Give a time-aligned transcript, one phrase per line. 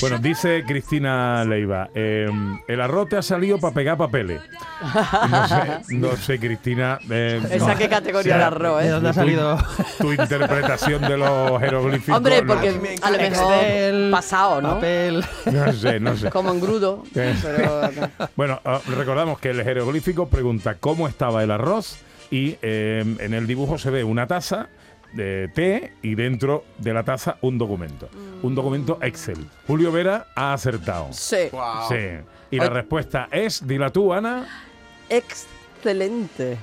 [0.00, 2.28] Bueno, dice Cristina Leiva, eh,
[2.68, 4.40] el arroz te ha salido para pegar papeles.
[5.30, 6.98] No sé, no sé Cristina.
[7.10, 7.78] eh, ¿Esa no.
[7.78, 8.84] qué categoría de arroz, eh?
[8.86, 9.58] ¿De dónde ha Tu- salido?
[9.98, 12.16] Tu interpretación de los jeroglíficos.
[12.16, 12.68] Hombre, no- porque
[13.02, 14.74] a lo mejor Excel, pasado, ¿no?
[14.74, 15.24] Papel.
[15.46, 16.30] No sé, no sé.
[16.30, 17.02] Como engrudo.
[17.14, 17.34] Eh.
[17.42, 17.90] Pero,
[18.36, 21.98] Bueno, ah, recordamos que el jeroglífico pregunta cómo estaba el arroz
[22.30, 24.68] y eh, en el dibujo se ve una taza
[25.12, 28.08] de té y dentro de la taza un documento.
[28.42, 29.46] Un documento Excel.
[29.66, 31.08] Julio Vera ha acertado.
[31.12, 31.48] sí,
[31.88, 31.96] Sí.
[32.50, 32.70] Y la Ay.
[32.70, 34.46] respuesta es, dila tú, Ana,
[35.08, 36.56] excelente.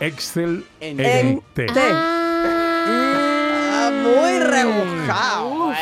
[0.00, 1.66] Excel En- en té.
[1.66, 1.80] Té.
[1.92, 5.72] Ah, muy rebuscado.
[5.72, 5.76] eh.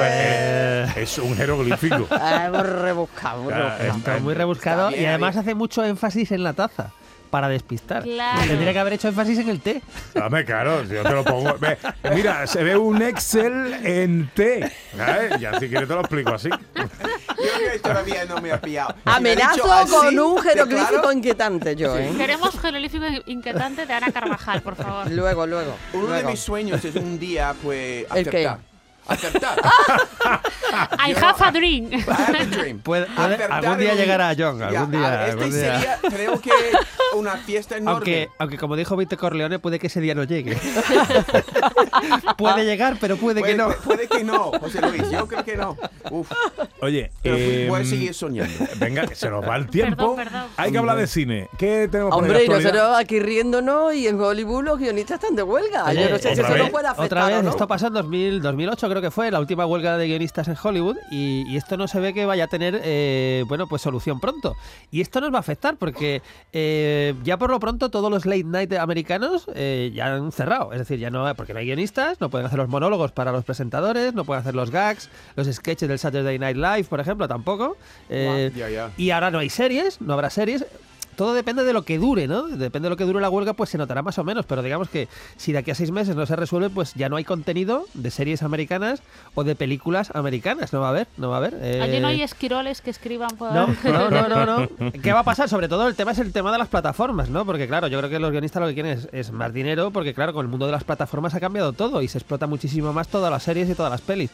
[0.00, 2.06] Eh, es un jeroglífico.
[2.10, 3.96] Ah, muy rebuscado, muy Ya, rebuscado.
[3.98, 5.40] está- Muy rebuscado bien, y además bien.
[5.40, 6.90] hace mucho énfasis en la taza
[7.28, 8.02] para despistar.
[8.02, 8.46] Claro.
[8.46, 9.82] Tendría que haber hecho énfasis en el té.
[10.14, 11.56] Dame, claro, si yo te lo pongo.
[11.58, 11.78] Ve,
[12.14, 14.72] mira, se ve un Excel en té.
[14.96, 15.40] ¿sabes?
[15.40, 16.48] Ya si quieres te lo explico así.
[16.48, 16.88] Yo
[17.36, 18.94] creo que todavía no me ha pillado.
[19.04, 22.12] Amenazo con un de jeroglífico claro, inquietante yo, ¿eh?
[22.16, 25.10] Queremos jeroglífico inquietante de Ana Carvajal, por favor.
[25.10, 25.76] Luego, luego.
[25.92, 26.30] Uno de luego.
[26.30, 28.28] mis sueños es un día, pues, ¿El
[29.08, 29.58] acertar.
[30.68, 30.98] Acertar.
[31.08, 31.88] I Yo- have a dream.
[31.92, 32.78] I have a dream.
[32.82, 35.78] Puede- puede- algún día llegará John, Ya, algún día, a ver, algún Este día.
[35.80, 36.50] sería, creo que,
[37.14, 37.92] una fiesta enorme.
[37.96, 40.56] Aunque, aunque como dijo Vito Corleone, puede que ese día no llegue.
[42.36, 43.68] puede llegar, pero puede, puede, que no.
[43.84, 45.10] puede que no, José Luis.
[45.10, 45.76] Yo creo que no.
[46.10, 46.30] Uf,
[46.80, 48.52] Oye, eh, voy a seguir soñando.
[48.76, 50.16] Venga, que se nos va el tiempo.
[50.16, 50.50] Perdón, perdón.
[50.56, 51.48] Hay que hablar de cine.
[51.58, 55.84] ¿Qué tenemos Hombre, y nosotros aquí riéndonos y en Hollywood los guionistas están de huelga.
[55.86, 57.50] Oye, Yo no sé si otra eso vez, nos puede afectar Otra vez, no.
[57.50, 60.96] esto pasó en 2000, 2008 creo que fue, la última huelga de guionistas en Hollywood
[61.10, 64.56] y, y esto no se ve que vaya a tener, eh, bueno, pues solución pronto.
[64.90, 68.44] Y esto nos va a afectar porque eh, ya por lo pronto todos los late
[68.44, 70.72] night americanos eh, ya han cerrado.
[70.72, 73.44] Es decir, ya no, porque no hay guionistas, no pueden hacer los monólogos para los
[73.44, 77.76] presentadores, no pueden hacer los gags, los sketches del Saturday Night Live, por ejemplo, tampoco.
[78.08, 78.50] Eh,
[78.96, 80.64] y ahora no hay series, no habrá series.
[81.18, 82.44] Todo depende de lo que dure, ¿no?
[82.46, 84.46] Depende de lo que dure la huelga, pues se notará más o menos.
[84.46, 87.16] Pero digamos que si de aquí a seis meses no se resuelve, pues ya no
[87.16, 89.02] hay contenido de series americanas
[89.34, 90.72] o de películas americanas.
[90.72, 91.58] No va a haber, no va a haber.
[91.60, 93.52] eh, Allí no hay esquiroles que escriban por...
[93.52, 94.92] no, no, no, no, no.
[95.02, 95.48] ¿Qué va a pasar?
[95.48, 97.44] Sobre todo el tema es el tema de las plataformas, ¿no?
[97.44, 100.14] Porque claro, yo creo que los guionistas lo que quieren es, es más dinero, porque
[100.14, 103.08] claro, con el mundo de las plataformas ha cambiado todo y se explota muchísimo más
[103.08, 104.30] todas las series y todas las pelis.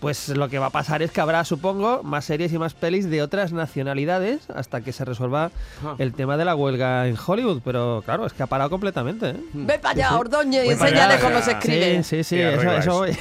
[0.00, 3.10] Pues lo que va a pasar es que habrá, supongo, más series y más pelis
[3.10, 5.50] de otras nacionalidades hasta que se resuelva
[5.98, 7.60] el tema de la huelga en Hollywood.
[7.62, 9.30] Pero claro, es que ha parado completamente.
[9.30, 9.36] ¿eh?
[9.52, 11.42] Ve para allá, Ordóñez, y Voy enséñale allá, cómo ya.
[11.42, 12.02] se escribe.
[12.02, 12.92] Sí, sí, sí, eso eso.
[12.94, 13.16] voy.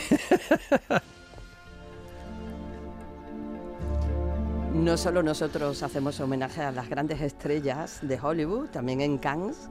[4.74, 9.70] No solo nosotros hacemos homenaje a las grandes estrellas de Hollywood, también en Cannes.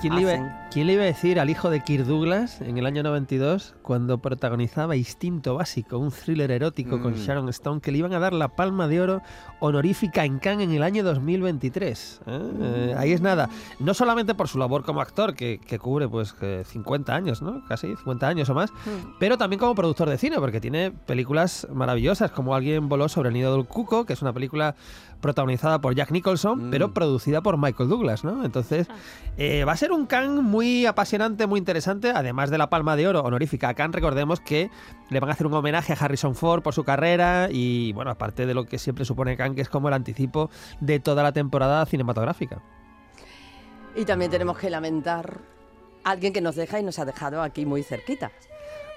[0.00, 0.52] ¿Quién le, iba, hacen.
[0.70, 4.18] quién le iba a decir al hijo de Kirk Douglas en el año 92, cuando
[4.18, 7.16] protagonizaba Instinto Básico, un thriller erótico con Mm.
[7.16, 9.22] Sharon Stone, que le iban a dar la palma de oro
[9.60, 12.20] honorífica en Cannes en el año 2023?
[12.26, 12.50] ¿eh?
[12.60, 13.48] Eh, ahí es nada.
[13.78, 17.64] No solamente por su labor como actor, que, que cubre pues que 50 años, ¿no?
[17.66, 18.70] Casi 50 años o más,
[19.18, 23.34] pero también como productor de cine, porque tiene películas maravillosas, como Alguien voló sobre el
[23.34, 24.74] nido del cuco, que es una película
[25.20, 26.70] protagonizada por Jack Nicholson, Mm.
[26.70, 28.44] pero producida por Michael Douglas, ¿no?
[28.44, 28.88] Entonces,
[29.36, 33.08] eh, va a ser un Cannes muy apasionante, muy interesante, además de la Palma de
[33.08, 34.70] Oro honorífica a Cannes, recordemos que
[35.10, 38.46] le van a hacer un homenaje a Harrison Ford por su carrera y, bueno, aparte
[38.46, 41.84] de lo que siempre supone Cannes, que es como el anticipo de toda la temporada
[41.86, 42.60] cinematográfica.
[43.96, 45.38] Y también tenemos que lamentar
[46.04, 48.30] a alguien que nos deja y nos ha dejado aquí muy cerquita.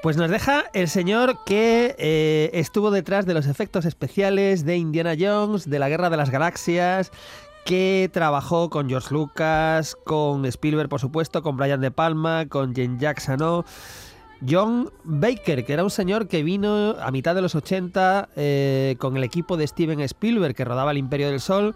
[0.03, 5.15] Pues nos deja el señor que eh, estuvo detrás de los efectos especiales de Indiana
[5.19, 7.11] Jones, de la Guerra de las Galaxias,
[7.65, 12.97] que trabajó con George Lucas, con Spielberg, por supuesto, con Brian De Palma, con Jane
[12.99, 13.65] Jackson.
[14.47, 19.17] John Baker, que era un señor que vino a mitad de los 80 eh, con
[19.17, 21.75] el equipo de Steven Spielberg, que rodaba El Imperio del Sol,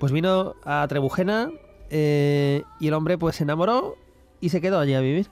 [0.00, 1.50] pues vino a Trebujena
[1.88, 3.96] eh, y el hombre pues se enamoró
[4.40, 5.30] y se quedó allí a vivir.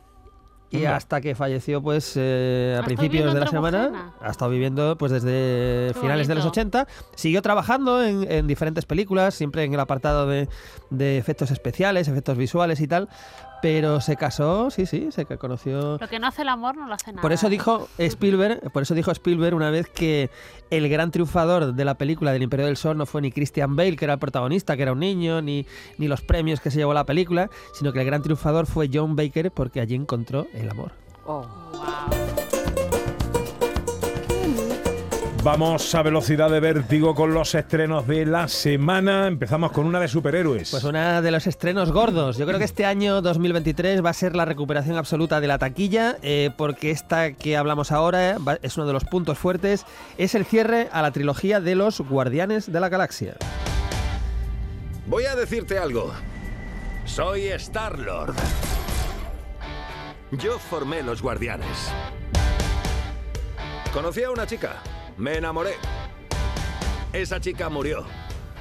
[0.71, 0.97] Y Anda.
[0.97, 4.97] hasta que falleció pues eh, a ¿Ha estado principios de la semana, ha estado viviendo
[4.99, 6.61] pues desde Qué finales de los bonito.
[6.61, 10.49] 80, siguió trabajando en, en diferentes películas, siempre en el apartado de,
[10.91, 13.09] de efectos especiales, efectos visuales y tal,
[13.61, 15.99] pero se casó, sí, sí, se conoció...
[15.99, 17.23] Lo que no hace el amor no lo hace nada.
[17.23, 20.31] Por eso dijo Spielberg, por eso dijo Spielberg una vez que
[20.71, 23.97] el gran triunfador de la película del Imperio del Sol no fue ni Christian Bale,
[23.97, 25.67] que era el protagonista, que era un niño, ni,
[25.99, 29.17] ni los premios que se llevó la película, sino que el gran triunfador fue John
[29.17, 30.93] Baker porque allí encontró el amor.
[31.27, 31.47] Oh.
[31.73, 31.88] Wow.
[35.45, 39.29] Vamos a velocidad de vértigo con los estrenos de la semana.
[39.29, 40.71] Empezamos con una de superhéroes.
[40.73, 42.37] Pues una de los estrenos gordos.
[42.37, 46.17] Yo creo que este año 2023 va a ser la recuperación absoluta de la taquilla,
[46.23, 49.87] eh, porque esta que hablamos ahora va- es uno de los puntos fuertes.
[50.19, 53.37] Es el cierre a la trilogía de los Guardianes de la Galaxia.
[55.07, 56.13] Voy a decirte algo.
[57.07, 58.35] Soy Star-Lord.
[60.33, 61.91] Yo formé los guardianes.
[63.95, 64.75] Conocí a una chica.
[65.19, 65.73] Me enamoré.
[67.13, 68.05] Esa chica murió.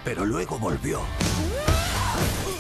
[0.04, 1.02] Pero luego volvió.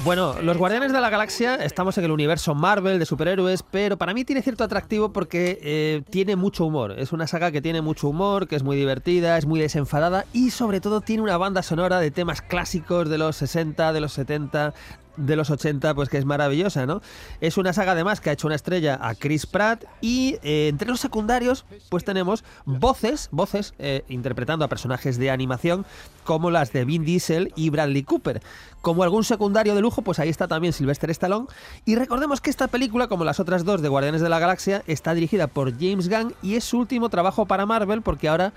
[0.04, 4.14] Bueno, los Guardianes de la Galaxia estamos en el universo Marvel de superhéroes, pero para
[4.14, 6.94] mí tiene cierto atractivo porque eh, tiene mucho humor.
[6.98, 10.52] Es una saga que tiene mucho humor, que es muy divertida, es muy desenfadada y
[10.52, 14.74] sobre todo tiene una banda sonora de temas clásicos de los 60, de los 70,
[15.18, 17.02] de los 80, pues que es maravillosa, ¿no?
[17.42, 20.88] Es una saga además que ha hecho una estrella a Chris Pratt y eh, entre
[20.88, 25.86] los secundarios pues tenemos voces, voces eh, interpretando a personajes de animación
[26.24, 28.42] como las de Vin Diesel y Bradley Cooper.
[28.82, 31.48] Como algún secundario de lujo, pues ahí está también Sylvester Stallone.
[31.86, 35.14] Y recordemos que esta película, como las otras dos de Guardianes de la Galaxia, está
[35.14, 38.54] dirigida por James Gunn y es su último trabajo para Marvel porque ahora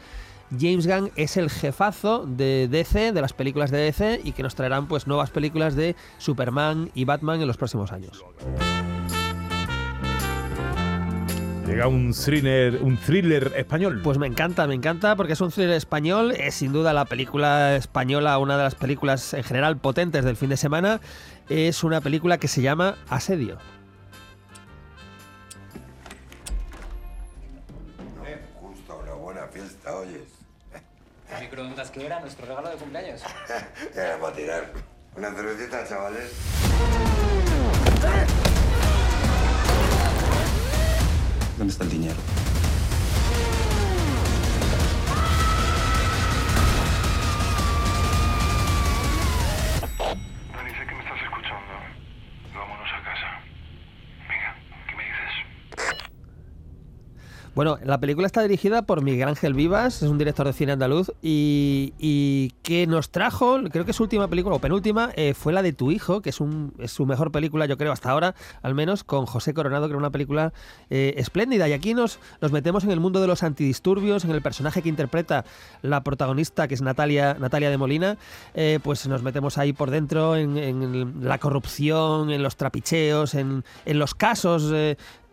[0.59, 4.55] James Gunn es el jefazo de DC, de las películas de DC, y que nos
[4.55, 8.25] traerán pues nuevas películas de Superman y Batman en los próximos años.
[11.67, 14.01] Llega un thriller, un thriller español.
[14.03, 17.77] Pues me encanta, me encanta porque es un thriller español, es sin duda la película
[17.77, 21.01] española, una de las películas en general potentes del fin de semana.
[21.49, 23.59] Es una película que se llama Asedio.
[31.61, 33.21] ¿El microondas que era nuestro regalo de cumpleaños?
[33.95, 34.73] Ya vamos a tirar.
[35.15, 36.33] Una cervecita, chavales.
[41.59, 42.17] ¿Dónde está el dinero?
[57.53, 61.11] Bueno, la película está dirigida por Miguel Ángel Vivas, es un director de cine andaluz,
[61.21, 65.73] y, que nos trajo, creo que su última película, o penúltima, eh, fue la de
[65.73, 69.03] Tu Hijo, que es, un, es su mejor película, yo creo, hasta ahora, al menos,
[69.03, 70.53] con José Coronado, que era una película
[70.91, 71.69] eh, espléndida.
[71.69, 74.89] Y aquí nos, nos metemos en el mundo de los antidisturbios, en el personaje que
[74.89, 75.45] interpreta
[75.83, 78.17] la protagonista, que es Natalia, Natalia de Molina,
[78.55, 83.99] eh, pues nos metemos ahí por dentro en, la corrupción, en los trapicheos, en, en
[83.99, 84.73] los casos...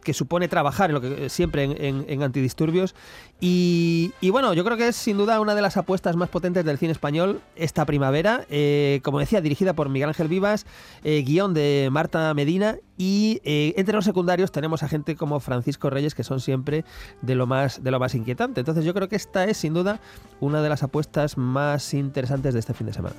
[0.03, 2.95] que supone trabajar lo que siempre en, en- en antidisturbios.
[3.39, 6.65] Y, y bueno yo creo que es sin duda una de las apuestas más potentes
[6.65, 8.45] del cine español esta primavera.
[8.49, 10.65] Eh, como decía dirigida por Miguel Ángel Vivas
[11.03, 12.77] eh, guion de Marta Medina.
[12.97, 16.83] Y eh, entre los secundarios tenemos a gente como Francisco Reyes que son siempre
[17.21, 18.61] de lo más de lo más inquietante.
[18.61, 19.99] Entonces yo creo que esta es sin duda
[20.39, 23.15] una de las apuestas más interesantes de este fin de semana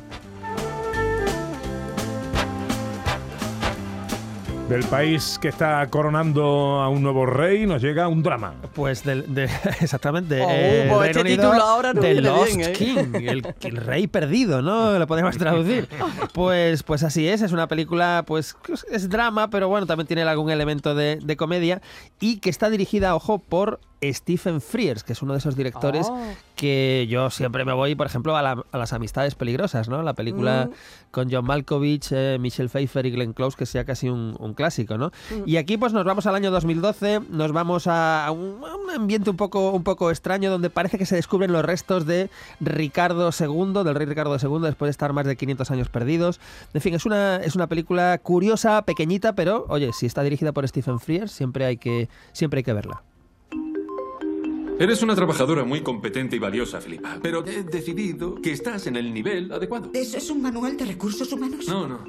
[4.69, 6.43] Del país que está coronando
[6.83, 8.53] a un nuevo rey, nos llega un drama.
[8.75, 9.45] Pues del, de,
[9.81, 10.43] exactamente.
[10.43, 12.73] Oh, eh, pues este Unido, título ahora no The viene Lost bien, ¿eh?
[12.75, 14.99] King, el, el rey perdido, ¿no?
[14.99, 15.89] Lo podemos traducir.
[16.35, 18.57] Pues, pues así es, es una película, pues
[18.91, 21.81] es drama, pero bueno, también tiene algún elemento de, de comedia
[22.21, 26.19] y que está dirigida, ojo, por Stephen Frears, que es uno de esos directores Oh.
[26.55, 30.03] que yo siempre me voy, por ejemplo, a, la- a las amistades peligrosas, ¿no?
[30.03, 30.75] La película Mm.
[31.11, 34.99] con John Malkovich, eh, Michelle Pfeiffer y Glenn Close, que sea casi un, un clásico,
[34.99, 35.11] ¿no?
[35.47, 38.91] Y aquí pues nos vamos al año 2012, nos vamos a a un, a un
[38.91, 43.31] ambiente un poco, un poco extraño donde parece que se descubren los restos de Ricardo
[43.39, 46.41] II, del rey Ricardo II, después de estar más de 500 años perdidos.
[46.75, 50.67] En fin, es una, es una película curiosa, pequeñita, pero oye, si está dirigida por
[50.69, 53.03] Stephen Frears, siempre hay que, siempre hay que verla.
[54.79, 59.13] Eres una trabajadora muy competente y valiosa, Filipa, pero he decidido que estás en el
[59.13, 59.91] nivel adecuado.
[59.93, 61.67] ¿Eso es un manual de recursos humanos?
[61.67, 62.05] No, no.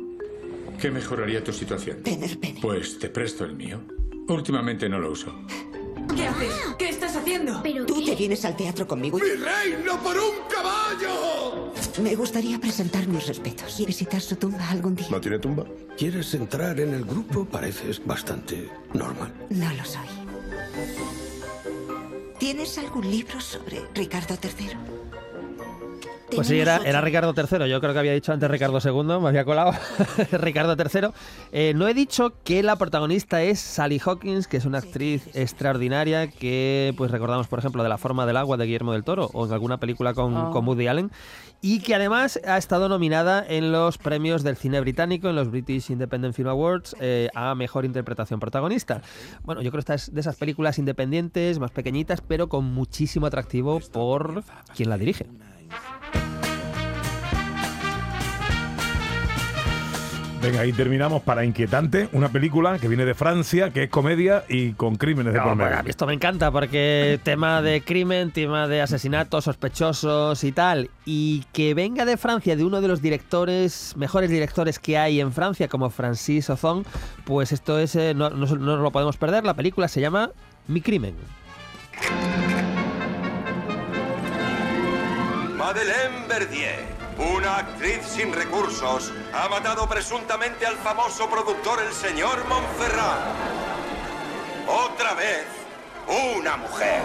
[0.80, 2.04] ¿Qué mejoraría tu situación?
[2.04, 2.60] Tener pene.
[2.62, 3.82] Pues te presto el mío.
[4.28, 5.34] Últimamente no lo uso.
[6.16, 6.54] ¿Qué haces?
[6.78, 7.62] ¿Qué estás haciendo?
[7.88, 9.18] Tú te vienes al teatro conmigo.
[9.18, 11.74] ¡Mi reino por un caballo!
[12.04, 15.08] Me gustaría presentar mis respetos y visitar su tumba algún día.
[15.10, 15.66] ¿No tiene tumba?
[15.98, 17.46] ¿Quieres entrar en el grupo?
[17.46, 19.34] Pareces bastante normal.
[19.50, 20.19] No lo soy.
[22.50, 24.99] ¿Tienes algún libro sobre Ricardo III?
[26.36, 27.68] Pues sí, era, era Ricardo III.
[27.70, 29.72] Yo creo que había dicho antes Ricardo II, me había colado.
[30.32, 31.10] Ricardo III.
[31.52, 36.28] Eh, no he dicho que la protagonista es Sally Hawkins, que es una actriz extraordinaria
[36.30, 39.46] que pues recordamos, por ejemplo, de La forma del agua de Guillermo del Toro o
[39.46, 40.52] en alguna película con, Oh.
[40.52, 41.12] con Woody Allen.
[41.62, 45.90] Y que además ha estado nominada en los premios del cine británico, en los British
[45.92, 49.02] Independent Film Awards, eh, a mejor interpretación protagonista.
[49.44, 53.26] Bueno, yo creo que esta es de esas películas independientes, más pequeñitas, pero con muchísimo
[53.26, 54.44] atractivo por
[54.74, 55.26] quien la dirige.
[60.42, 64.72] Venga, y terminamos para Inquietante, una película que viene de Francia, que es comedia y
[64.72, 65.70] con crímenes de No, por medio.
[65.72, 71.44] bueno, esto me encanta porque tema de crimen, tema de asesinatos, sospechosos y tal, y
[71.52, 75.68] que venga de Francia de uno de los directores, mejores directores que hay en Francia,
[75.68, 76.86] como Francis Ozon,
[77.26, 79.44] pues esto es, eh, no, no, no nos lo podemos perder.
[79.44, 80.32] La película se llama
[80.68, 81.16] Mi crimen.
[85.58, 86.80] Madeleine Verdier,
[87.20, 93.20] una actriz sin recursos, ha matado presuntamente al famoso productor el señor Montferrat.
[94.68, 95.46] Otra vez,
[96.08, 97.02] una mujer.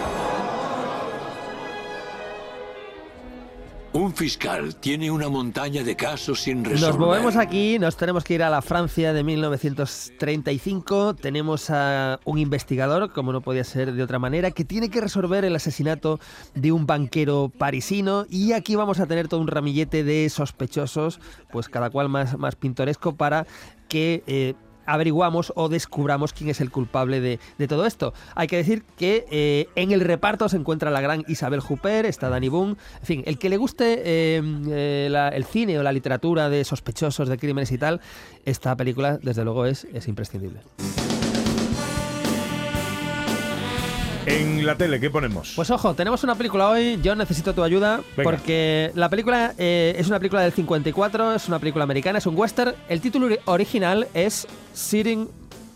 [3.94, 6.88] Un fiscal tiene una montaña de casos sin resolver.
[6.90, 11.14] Nos movemos aquí, nos tenemos que ir a la Francia de 1935.
[11.14, 15.44] Tenemos a un investigador, como no podía ser de otra manera, que tiene que resolver
[15.44, 16.18] el asesinato
[16.56, 18.26] de un banquero parisino.
[18.28, 21.20] Y aquí vamos a tener todo un ramillete de sospechosos,
[21.52, 23.46] pues cada cual más, más pintoresco, para
[23.88, 24.24] que.
[24.26, 24.54] eh,
[24.86, 28.14] averiguamos o descubramos quién es el culpable de, de todo esto.
[28.34, 32.28] Hay que decir que eh, en el reparto se encuentra la gran Isabel Huppert, está
[32.28, 36.48] Danny Boone, en fin, el que le guste eh, eh, el cine o la literatura
[36.48, 38.00] de sospechosos, de crímenes y tal,
[38.44, 40.60] esta película desde luego es, es imprescindible.
[44.26, 45.52] En la tele, ¿qué ponemos?
[45.54, 48.22] Pues ojo, tenemos una película hoy, yo necesito tu ayuda, Venga.
[48.30, 52.36] porque la película eh, es una película del 54, es una película americana, es un
[52.36, 55.28] western, el título ori- original es Sitting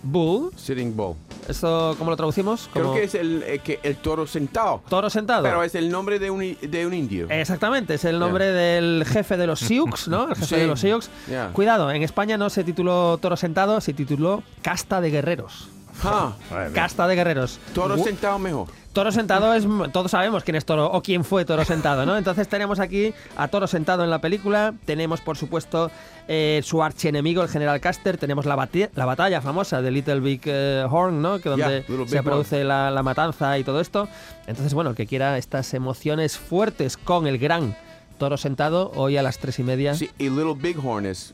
[0.03, 0.51] Bull.
[0.57, 1.15] Sitting Bull.
[1.47, 2.69] ¿Esto cómo lo traducimos?
[2.73, 4.83] Creo que es el, eh, que el toro sentado.
[4.89, 5.43] Toro sentado.
[5.43, 7.27] Pero es el nombre de un, de un indio.
[7.31, 10.29] Exactamente, es el nombre del jefe de los Sioux, ¿no?
[10.29, 10.57] El jefe Sí.
[10.57, 11.09] de los Sioux.
[11.53, 15.69] Cuidado, en España no se tituló Toro Sentado, se tituló Casta de Guerreros.
[16.05, 16.33] Ah,
[16.75, 17.59] Casta de Guerreros.
[17.75, 18.69] toro sentado mejor.
[18.93, 19.65] Toro Sentado es.
[19.93, 22.17] Todos sabemos quién es Toro o quién fue Toro Sentado, ¿no?
[22.17, 24.75] Entonces tenemos aquí a Toro Sentado en la película.
[24.87, 25.91] Tenemos, por supuesto,
[26.27, 28.17] eh, su archienemigo, el general Caster.
[28.17, 31.39] Tenemos la, bati- la batalla famosa de Little Big eh, Horn, ¿no?
[31.39, 34.09] Que donde Yeah, se Big produce la, la matanza y todo esto.
[34.49, 37.77] Entonces, bueno, el que quiera estas emociones fuertes con el gran
[38.19, 39.95] Toro Sentado, hoy a las tres y media.
[39.95, 41.33] Sí, y Little Bighorn es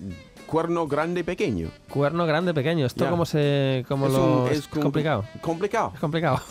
[0.54, 1.68] cuerno grande pequeño.
[1.88, 2.86] Cuerno grande, pequeño.
[2.86, 3.84] ¿Esto cómo se.
[3.88, 4.42] Cómo Es lo.
[4.42, 5.24] un- es es compli- complicado.
[5.40, 5.90] Complicado.
[5.94, 6.40] Es complicado.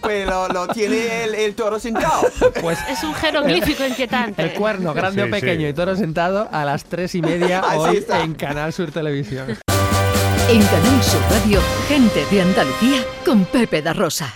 [0.00, 2.22] Pues lo, lo tiene el, el toro sentado.
[2.62, 4.42] Pues Es un jeroglífico inquietante.
[4.42, 5.66] El cuerno, grande Sí, o pequeño, sí.
[5.66, 8.22] y toro sentado a las tres y media hoy está.
[8.22, 9.48] en Canal Sur Televisión.
[10.48, 14.32] En Canal Sur Radio, gente de Andalucía con Pepe da Rosa.